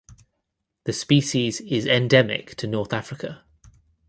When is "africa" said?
2.91-3.43